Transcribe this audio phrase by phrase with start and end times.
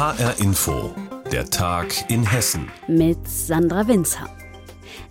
[0.00, 0.94] HR Info,
[1.30, 2.70] der Tag in Hessen.
[2.88, 4.30] Mit Sandra Winzer.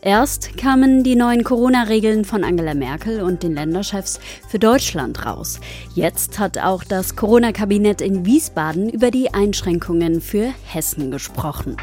[0.02, 5.60] Erst kamen die neuen Corona-Regeln von Angela Merkel und den Länderchefs für Deutschland raus.
[5.94, 11.78] Jetzt hat auch das Corona-Kabinett in Wiesbaden über die Einschränkungen für Hessen gesprochen.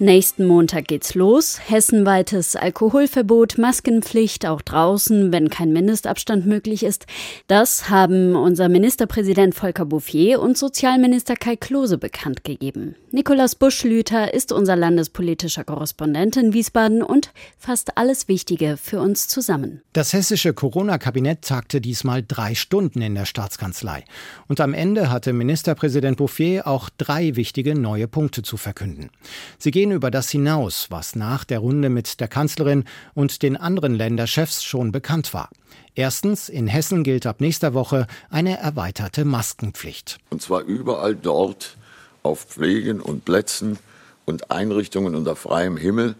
[0.00, 1.60] Nächsten Montag geht's los.
[1.68, 7.06] Hessenweites Alkoholverbot, Maskenpflicht auch draußen, wenn kein Mindestabstand möglich ist.
[7.46, 12.96] Das haben unser Ministerpräsident Volker Bouffier und Sozialminister Kai Klose bekannt gegeben.
[13.12, 19.80] Nikolaus Buschlüter ist unser landespolitischer Korrespondent in Wiesbaden und fasst alles Wichtige für uns zusammen.
[19.92, 24.02] Das hessische Corona-Kabinett tagte diesmal drei Stunden in der Staatskanzlei.
[24.48, 29.10] Und am Ende hatte Ministerpräsident Bouffier auch drei wichtige neue Punkte zu verkünden.
[29.58, 32.84] Sie gehen über das hinaus, was nach der Runde mit der Kanzlerin
[33.14, 35.50] und den anderen Länderchefs schon bekannt war.
[35.94, 40.18] Erstens, in Hessen gilt ab nächster Woche eine erweiterte Maskenpflicht.
[40.30, 41.76] Und zwar überall dort
[42.22, 43.78] auf Pflegen und Plätzen
[44.24, 46.16] und Einrichtungen unter freiem Himmel,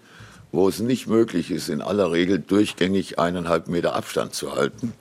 [0.53, 4.93] wo es nicht möglich ist, in aller Regel durchgängig eineinhalb Meter Abstand zu halten.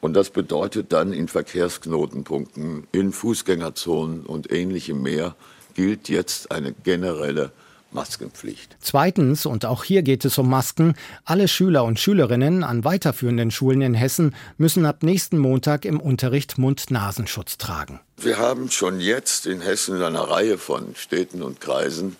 [0.00, 5.34] Und das bedeutet dann in Verkehrsknotenpunkten, in Fußgängerzonen und ähnlichem mehr
[5.74, 7.52] gilt jetzt eine generelle
[7.90, 8.76] Maskenpflicht.
[8.80, 10.94] Zweitens, und auch hier geht es um Masken,
[11.24, 16.58] alle Schüler und Schülerinnen an weiterführenden Schulen in Hessen müssen ab nächsten Montag im Unterricht
[16.58, 18.00] Mund-Nasenschutz tragen.
[18.16, 22.16] Wir haben schon jetzt in Hessen in einer Reihe von Städten und Kreisen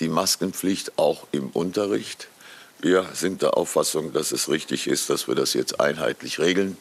[0.00, 2.28] die Maskenpflicht auch im Unterricht.
[2.80, 6.76] Wir sind der Auffassung, dass es richtig ist, dass wir das jetzt einheitlich regeln.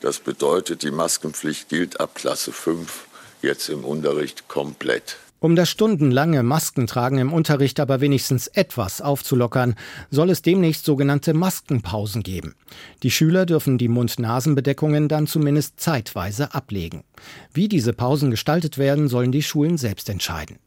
[0.00, 3.06] Das bedeutet, die Maskenpflicht gilt ab Klasse 5
[3.42, 5.16] jetzt im Unterricht komplett.
[5.40, 9.76] Um das stundenlange Maskentragen im Unterricht aber wenigstens etwas aufzulockern,
[10.10, 12.56] soll es demnächst sogenannte Maskenpausen geben.
[13.04, 17.04] Die Schüler dürfen die Mund-Nasen-Bedeckungen dann zumindest zeitweise ablegen.
[17.54, 20.58] Wie diese Pausen gestaltet werden, sollen die Schulen selbst entscheiden.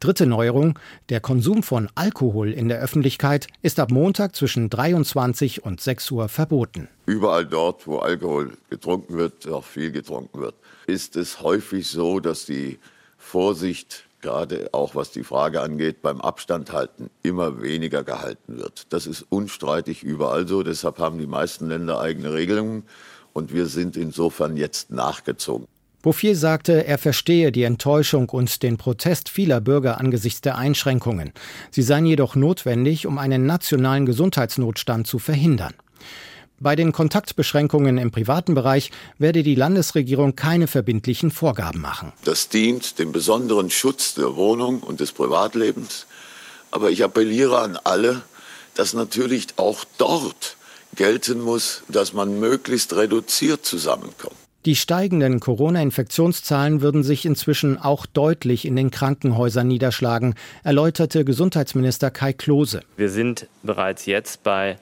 [0.00, 0.78] Dritte Neuerung,
[1.10, 6.28] der Konsum von Alkohol in der Öffentlichkeit ist ab Montag zwischen 23 und 6 Uhr
[6.30, 6.88] verboten.
[7.04, 10.54] Überall dort, wo Alkohol getrunken wird, auch viel getrunken wird,
[10.86, 12.78] ist es häufig so, dass die
[13.18, 18.86] Vorsicht gerade auch was die Frage angeht, beim Abstand halten immer weniger gehalten wird.
[18.92, 20.62] Das ist unstreitig überall so.
[20.62, 22.84] Deshalb haben die meisten Länder eigene Regelungen
[23.34, 25.66] und wir sind insofern jetzt nachgezogen.
[26.00, 31.32] Bouffier sagte, er verstehe die Enttäuschung und den Protest vieler Bürger angesichts der Einschränkungen.
[31.70, 35.74] Sie seien jedoch notwendig, um einen nationalen Gesundheitsnotstand zu verhindern.
[36.60, 42.12] Bei den Kontaktbeschränkungen im privaten Bereich werde die Landesregierung keine verbindlichen Vorgaben machen.
[42.24, 46.06] Das dient dem besonderen Schutz der Wohnung und des Privatlebens.
[46.70, 48.22] Aber ich appelliere an alle,
[48.74, 50.56] dass natürlich auch dort
[50.94, 54.36] gelten muss, dass man möglichst reduziert zusammenkommt.
[54.64, 62.32] Die steigenden Corona-Infektionszahlen würden sich inzwischen auch deutlich in den Krankenhäusern niederschlagen, erläuterte Gesundheitsminister Kai
[62.32, 62.80] Klose.
[62.96, 64.78] Wir sind bereits jetzt bei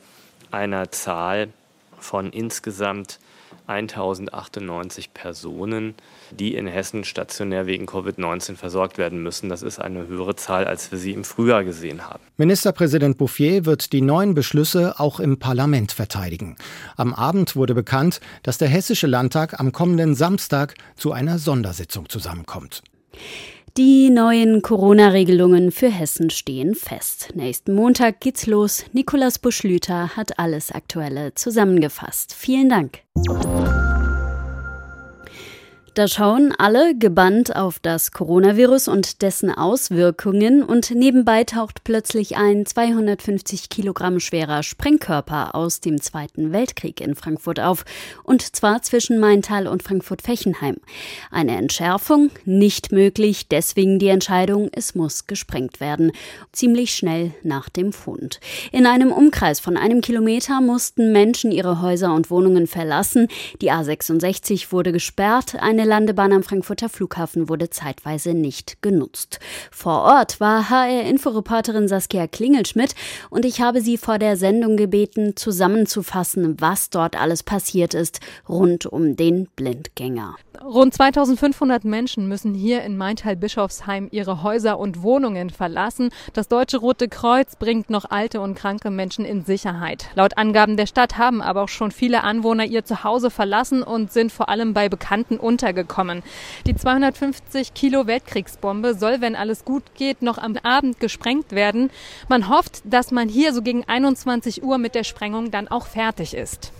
[0.53, 1.49] einer Zahl
[2.03, 3.19] von insgesamt
[3.67, 5.95] 1098 Personen,
[6.31, 9.49] die in Hessen stationär wegen Covid-19 versorgt werden müssen.
[9.49, 12.23] Das ist eine höhere Zahl, als wir sie im Frühjahr gesehen haben.
[12.37, 16.57] Ministerpräsident Bouffier wird die neuen Beschlüsse auch im Parlament verteidigen.
[16.97, 22.83] Am Abend wurde bekannt, dass der Hessische Landtag am kommenden Samstag zu einer Sondersitzung zusammenkommt.
[23.79, 27.31] Die neuen Corona-Regelungen für Hessen stehen fest.
[27.35, 28.85] Nächsten Montag geht's los.
[28.93, 32.35] Nikolaus Buschlüter hat alles Aktuelle zusammengefasst.
[32.35, 32.99] Vielen Dank.
[35.95, 42.65] Da schauen alle gebannt auf das Coronavirus und dessen Auswirkungen und nebenbei taucht plötzlich ein
[42.65, 47.85] 250 Kilogramm schwerer Sprengkörper aus dem Zweiten Weltkrieg in Frankfurt auf
[48.25, 50.77] und zwar zwischen Maintal und Frankfurt-Fechenheim.
[51.31, 56.13] Eine Entschärfung nicht möglich, deswegen die Entscheidung, es muss gesprengt werden.
[56.53, 58.41] Ziemlich schnell nach dem Fund.
[58.71, 63.29] In einem Umkreis von einem Kilometer mussten Menschen ihre Häuser und Wohnungen verlassen.
[63.61, 65.57] Die A66 wurde gesperrt.
[65.61, 69.41] Eine eine Landebahn am Frankfurter Flughafen wurde zeitweise nicht genutzt.
[69.73, 72.95] Vor Ort war HR-Inforeporterin Saskia Klingelschmidt
[73.31, 78.87] und ich habe sie vor der Sendung gebeten, zusammenzufassen, was dort alles passiert ist rund
[78.87, 80.37] um den Blindgänger.
[80.65, 86.11] Rund 2500 Menschen müssen hier in Maintal-Bischofsheim ihre Häuser und Wohnungen verlassen.
[86.35, 90.07] Das Deutsche Rote Kreuz bringt noch alte und kranke Menschen in Sicherheit.
[90.15, 94.31] Laut Angaben der Stadt haben aber auch schon viele Anwohner ihr Zuhause verlassen und sind
[94.31, 95.39] vor allem bei Bekannten
[95.73, 96.23] untergekommen.
[96.67, 101.91] Die 250 Kilo Weltkriegsbombe soll, wenn alles gut geht, noch am Abend gesprengt werden.
[102.29, 106.35] Man hofft, dass man hier so gegen 21 Uhr mit der Sprengung dann auch fertig
[106.35, 106.73] ist.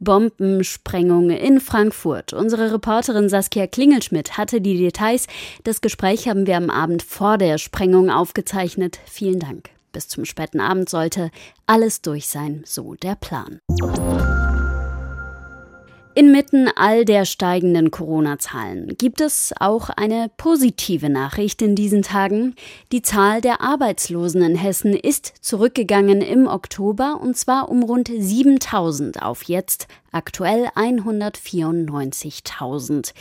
[0.00, 2.32] Bombensprengung in Frankfurt.
[2.32, 5.26] Unsere Reporterin Saskia Klingelschmidt hatte die Details.
[5.62, 8.98] Das Gespräch haben wir am Abend vor der Sprengung aufgezeichnet.
[9.06, 9.70] Vielen Dank.
[9.92, 11.30] Bis zum späten Abend sollte
[11.66, 13.60] alles durch sein, so der Plan.
[16.16, 22.54] Inmitten all der steigenden Corona-Zahlen gibt es auch eine positive Nachricht in diesen Tagen.
[22.92, 29.24] Die Zahl der Arbeitslosen in Hessen ist zurückgegangen im Oktober und zwar um rund 7000
[29.24, 33.12] auf jetzt aktuell 194.000.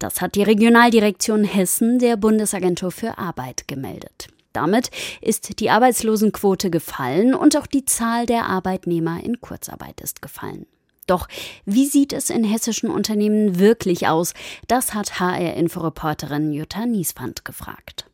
[0.00, 4.26] Das hat die Regionaldirektion Hessen der Bundesagentur für Arbeit gemeldet.
[4.52, 10.66] Damit ist die Arbeitslosenquote gefallen und auch die Zahl der Arbeitnehmer in Kurzarbeit ist gefallen.
[11.10, 11.26] Doch
[11.64, 14.32] wie sieht es in hessischen Unternehmen wirklich aus?
[14.68, 18.06] Das hat HR-Inforeporterin Jutta Nieswand gefragt.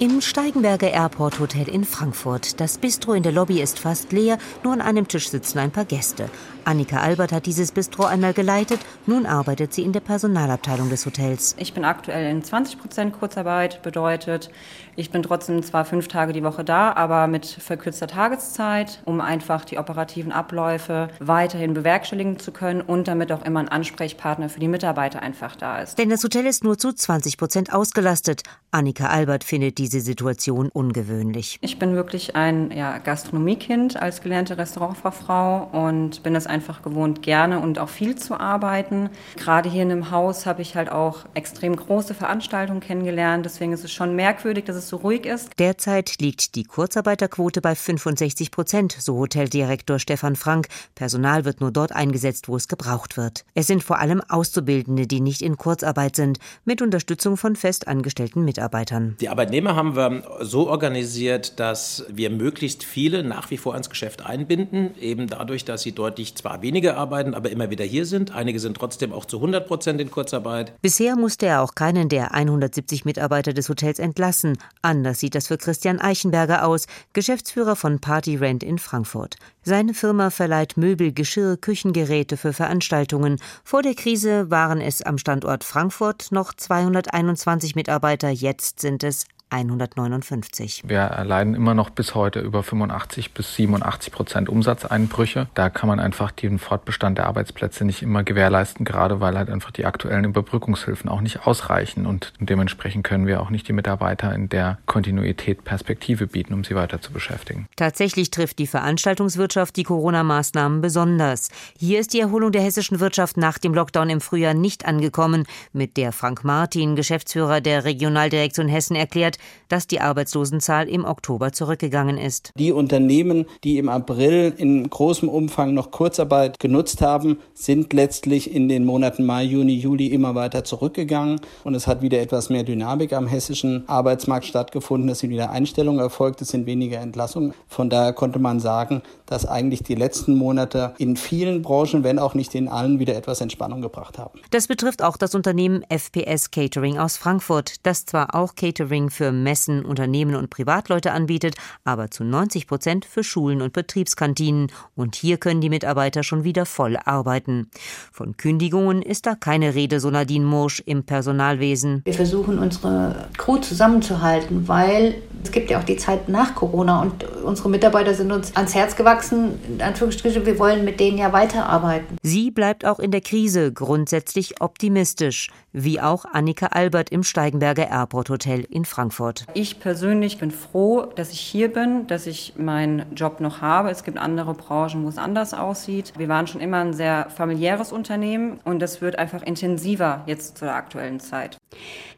[0.00, 2.58] Im Steigenberger Airport Hotel in Frankfurt.
[2.58, 5.84] Das Bistro in der Lobby ist fast leer, nur an einem Tisch sitzen ein paar
[5.84, 6.30] Gäste.
[6.64, 11.54] Annika Albert hat dieses Bistro einmal geleitet, nun arbeitet sie in der Personalabteilung des Hotels.
[11.58, 14.50] Ich bin aktuell in 20 Prozent Kurzarbeit, bedeutet,
[15.00, 19.64] ich bin trotzdem zwar fünf Tage die Woche da, aber mit verkürzter Tageszeit, um einfach
[19.64, 24.68] die operativen Abläufe weiterhin bewerkstelligen zu können und damit auch immer ein Ansprechpartner für die
[24.68, 25.98] Mitarbeiter einfach da ist.
[25.98, 28.42] Denn das Hotel ist nur zu 20 Prozent ausgelastet.
[28.72, 31.58] Annika Albert findet diese Situation ungewöhnlich.
[31.60, 37.58] Ich bin wirklich ein ja, Gastronomiekind als gelernte Restaurantfachfrau und bin es einfach gewohnt, gerne
[37.58, 39.10] und auch viel zu arbeiten.
[39.36, 43.44] Gerade hier in einem Haus habe ich halt auch extrem große Veranstaltungen kennengelernt.
[43.44, 45.52] Deswegen ist es schon merkwürdig, dass es so ruhig ist.
[45.58, 50.66] Derzeit liegt die Kurzarbeiterquote bei 65 Prozent, so Hoteldirektor Stefan Frank.
[50.96, 53.44] Personal wird nur dort eingesetzt, wo es gebraucht wird.
[53.54, 59.16] Es sind vor allem Auszubildende, die nicht in Kurzarbeit sind, mit Unterstützung von festangestellten Mitarbeitern.
[59.20, 64.26] Die Arbeitnehmer haben wir so organisiert, dass wir möglichst viele nach wie vor ans Geschäft
[64.26, 68.34] einbinden, eben dadurch, dass sie deutlich zwar weniger arbeiten, aber immer wieder hier sind.
[68.34, 70.72] Einige sind trotzdem auch zu 100 Prozent in Kurzarbeit.
[70.82, 74.58] Bisher musste er auch keinen der 170 Mitarbeiter des Hotels entlassen.
[74.82, 79.36] Anders sieht das für Christian Eichenberger aus, Geschäftsführer von Party Rent in Frankfurt.
[79.62, 83.38] Seine Firma verleiht Möbel, Geschirr, Küchengeräte für Veranstaltungen.
[83.62, 90.84] Vor der Krise waren es am Standort Frankfurt noch 221 Mitarbeiter, jetzt sind es 159.
[90.86, 95.48] Wir erleiden immer noch bis heute über 85 bis 87 Prozent Umsatzeinbrüche.
[95.54, 99.72] Da kann man einfach den Fortbestand der Arbeitsplätze nicht immer gewährleisten, gerade weil halt einfach
[99.72, 104.48] die aktuellen Überbrückungshilfen auch nicht ausreichen und dementsprechend können wir auch nicht die Mitarbeiter in
[104.48, 107.66] der Kontinuität Perspektive bieten, um sie weiter zu beschäftigen.
[107.76, 111.50] Tatsächlich trifft die Veranstaltungswirtschaft die Corona-Maßnahmen besonders.
[111.76, 115.96] Hier ist die Erholung der hessischen Wirtschaft nach dem Lockdown im Frühjahr nicht angekommen, mit
[115.96, 119.38] der Frank Martin, Geschäftsführer der Regionaldirektion Hessen, erklärt,
[119.68, 122.52] dass die Arbeitslosenzahl im Oktober zurückgegangen ist.
[122.56, 128.68] Die Unternehmen, die im April in großem Umfang noch Kurzarbeit genutzt haben, sind letztlich in
[128.68, 133.12] den Monaten Mai, Juni, Juli immer weiter zurückgegangen und es hat wieder etwas mehr Dynamik
[133.12, 135.08] am hessischen Arbeitsmarkt stattgefunden.
[135.08, 137.54] Es sind wieder Einstellungen erfolgt, es sind weniger Entlassungen.
[137.68, 142.34] Von daher konnte man sagen, dass eigentlich die letzten Monate in vielen Branchen, wenn auch
[142.34, 144.40] nicht in allen, wieder etwas Entspannung gebracht haben.
[144.50, 149.84] Das betrifft auch das Unternehmen FPS Catering aus Frankfurt, das zwar auch Catering für Messen,
[149.84, 151.54] Unternehmen und Privatleute anbietet,
[151.84, 154.72] aber zu 90 Prozent für Schulen und Betriebskantinen.
[154.94, 157.70] Und hier können die Mitarbeiter schon wieder voll arbeiten.
[158.12, 162.02] Von Kündigungen ist da keine Rede, so Nadine Mursch im Personalwesen.
[162.04, 167.24] Wir versuchen unsere Crew zusammenzuhalten, weil es gibt ja auch die Zeit nach Corona und
[167.24, 169.58] unsere Mitarbeiter sind uns ans Herz gewachsen.
[169.68, 172.16] In Anführungsstrichen, wir wollen mit denen ja weiterarbeiten.
[172.22, 178.30] Sie bleibt auch in der Krise grundsätzlich optimistisch, wie auch Annika Albert im Steigenberger Airport
[178.30, 179.46] Hotel in Frankfurt.
[179.54, 183.90] Ich persönlich bin froh, dass ich hier bin, dass ich meinen Job noch habe.
[183.90, 186.12] Es gibt andere Branchen, wo es anders aussieht.
[186.16, 190.64] Wir waren schon immer ein sehr familiäres Unternehmen und das wird einfach intensiver jetzt zu
[190.64, 191.56] der aktuellen Zeit.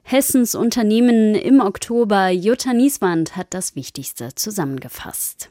[0.02, 2.30] Hessens Unternehmen im Oktober.
[2.30, 5.50] Jutta Nieswand hat das Wichtigste zusammengefasst.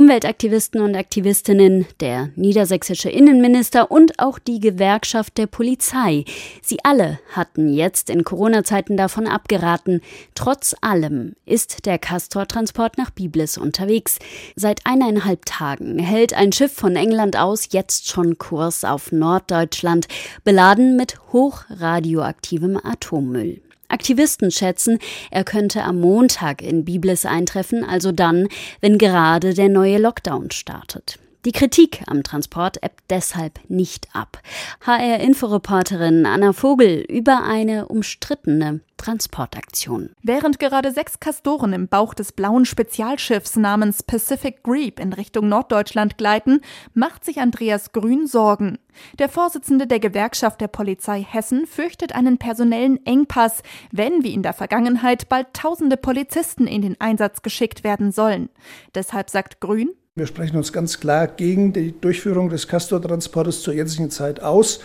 [0.00, 6.24] Umweltaktivisten und Aktivistinnen, der niedersächsische Innenminister und auch die Gewerkschaft der Polizei.
[6.62, 10.00] Sie alle hatten jetzt in Corona-Zeiten davon abgeraten.
[10.34, 14.18] Trotz allem ist der Castor-Transport nach Biblis unterwegs.
[14.56, 20.08] Seit eineinhalb Tagen hält ein Schiff von England aus jetzt schon Kurs auf Norddeutschland,
[20.44, 23.60] beladen mit hochradioaktivem Atommüll.
[23.90, 24.98] Aktivisten schätzen,
[25.30, 28.48] er könnte am Montag in Biblis eintreffen, also dann,
[28.80, 31.18] wenn gerade der neue Lockdown startet.
[31.46, 34.42] Die Kritik am Transport ebbt deshalb nicht ab.
[34.84, 40.10] HR-Inforeporterin Anna Vogel über eine umstrittene Transportaktion.
[40.22, 46.18] Während gerade sechs Kastoren im Bauch des blauen Spezialschiffs namens Pacific Greep in Richtung Norddeutschland
[46.18, 46.60] gleiten,
[46.92, 48.78] macht sich Andreas Grün Sorgen.
[49.18, 54.52] Der Vorsitzende der Gewerkschaft der Polizei Hessen fürchtet einen personellen Engpass, wenn wie in der
[54.52, 58.50] Vergangenheit bald tausende Polizisten in den Einsatz geschickt werden sollen.
[58.94, 64.10] Deshalb sagt Grün, wir sprechen uns ganz klar gegen die Durchführung des Castor-Transportes zur jetzigen
[64.10, 64.80] Zeit aus.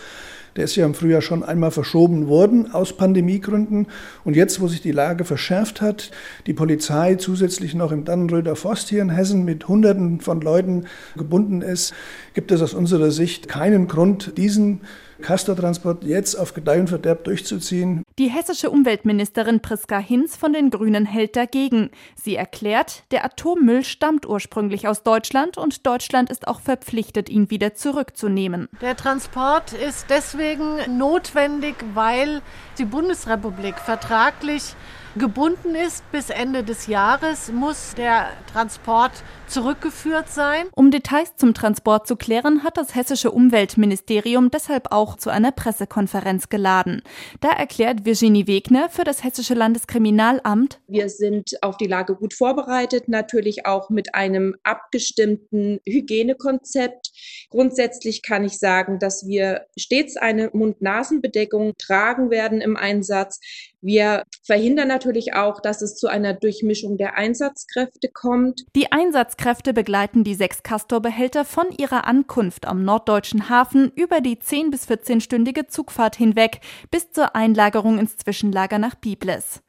[0.56, 3.88] Der ist ja im Frühjahr schon einmal verschoben worden aus Pandemiegründen.
[4.24, 6.10] Und jetzt, wo sich die Lage verschärft hat,
[6.46, 10.86] die Polizei zusätzlich noch im Dannenröder Forst hier in Hessen mit Hunderten von Leuten
[11.18, 11.92] gebunden ist,
[12.32, 14.80] gibt es aus unserer Sicht keinen Grund, diesen
[15.22, 18.02] Castortransport jetzt auf Gedeih und Verderb durchzuziehen.
[18.18, 21.90] Die hessische Umweltministerin Priska Hinz von den Grünen hält dagegen.
[22.14, 27.74] Sie erklärt, der Atommüll stammt ursprünglich aus Deutschland und Deutschland ist auch verpflichtet, ihn wieder
[27.74, 28.68] zurückzunehmen.
[28.80, 32.42] Der Transport ist deswegen notwendig, weil
[32.78, 34.74] die Bundesrepublik vertraglich
[35.18, 39.12] gebunden ist bis Ende des Jahres, muss der Transport
[39.46, 40.66] zurückgeführt sein.
[40.74, 46.48] Um Details zum Transport zu klären, hat das hessische Umweltministerium deshalb auch zu einer Pressekonferenz
[46.48, 47.02] geladen.
[47.40, 53.08] Da erklärt Virginie Wegner für das hessische Landeskriminalamt, wir sind auf die Lage gut vorbereitet,
[53.08, 57.10] natürlich auch mit einem abgestimmten Hygienekonzept.
[57.50, 63.40] Grundsätzlich kann ich sagen, dass wir stets eine Mund-Nasen-Bedeckung tragen werden im Einsatz.
[63.80, 68.62] Wir verhindern natürlich auch, dass es zu einer Durchmischung der Einsatzkräfte kommt.
[68.74, 74.70] Die Einsatzkräfte begleiten die sechs Castor-Behälter von ihrer Ankunft am norddeutschen Hafen über die 10
[74.70, 79.62] bis 14-stündige Zugfahrt hinweg bis zur Einlagerung ins Zwischenlager nach Biblis.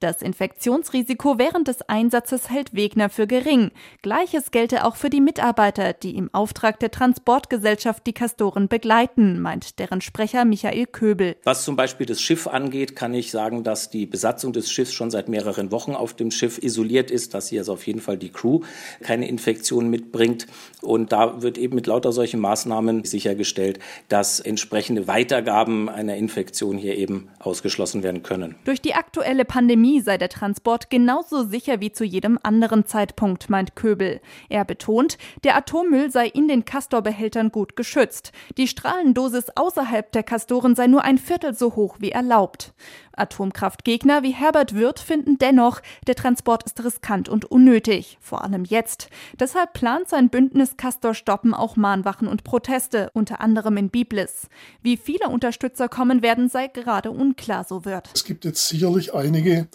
[0.00, 3.70] Das Infektionsrisiko während des Einsatzes hält Wegner für gering.
[4.02, 9.78] Gleiches gelte auch für die Mitarbeiter, die im Auftrag der Transportgesellschaft die Castoren begleiten, meint
[9.78, 11.36] deren Sprecher Michael Köbel.
[11.44, 15.10] Was zum Beispiel das Schiff angeht, kann ich sagen, dass die Besatzung des Schiffs schon
[15.10, 18.30] seit mehreren Wochen auf dem Schiff isoliert ist, dass hier also auf jeden Fall die
[18.30, 18.60] Crew
[19.02, 20.46] keine Infektion mitbringt.
[20.82, 26.96] Und da wird eben mit lauter solchen Maßnahmen sichergestellt, dass entsprechende Weitergaben einer Infektion hier
[26.96, 28.56] eben ausgeschlossen werden können.
[28.64, 33.76] Durch die aktuelle Pandemie sei der Transport genauso sicher wie zu jedem anderen Zeitpunkt, meint
[33.76, 34.20] Köbel.
[34.48, 38.32] Er betont, der Atommüll sei in den Castor-Behältern gut geschützt.
[38.56, 42.72] Die Strahlendosis außerhalb der Castoren sei nur ein Viertel so hoch wie erlaubt.
[43.44, 49.08] Atomkraftgegner wie Herbert Wirth finden dennoch, der Transport ist riskant und unnötig, vor allem jetzt.
[49.38, 54.48] Deshalb plant sein Bündnis Castor Stoppen auch Mahnwachen und Proteste, unter anderem in Biblis.
[54.82, 58.08] Wie viele Unterstützer kommen werden, sei gerade unklar, so wird.
[58.14, 59.68] Es gibt jetzt sicherlich einige,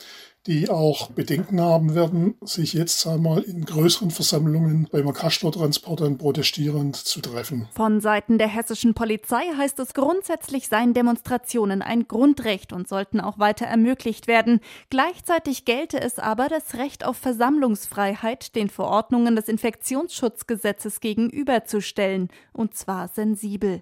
[0.47, 7.21] die auch Bedenken haben werden, sich jetzt einmal in größeren Versammlungen beim Castor-Transportern protestierend zu
[7.21, 7.67] treffen.
[7.71, 13.37] Von Seiten der hessischen Polizei heißt es grundsätzlich seien Demonstrationen ein Grundrecht und sollten auch
[13.39, 14.59] weiter ermöglicht werden.
[14.89, 23.09] Gleichzeitig gelte es aber, das Recht auf Versammlungsfreiheit den Verordnungen des Infektionsschutzgesetzes gegenüberzustellen, und zwar
[23.09, 23.81] sensibel.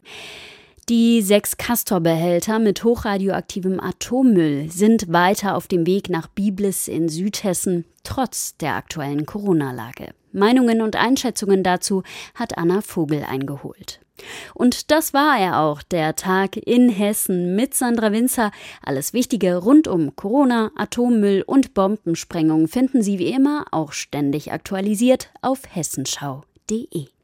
[0.89, 7.83] Die sechs Castor-Behälter mit hochradioaktivem Atommüll sind weiter auf dem Weg nach Biblis in Südhessen,
[8.03, 10.13] trotz der aktuellen Corona-Lage.
[10.31, 12.03] Meinungen und Einschätzungen dazu
[12.35, 13.99] hat Anna Vogel eingeholt.
[14.53, 18.51] Und das war er auch, der Tag in Hessen mit Sandra Winzer.
[18.81, 25.31] Alles Wichtige rund um Corona, Atommüll und Bombensprengung finden Sie wie immer auch ständig aktualisiert
[25.41, 27.16] auf hessenschau.de.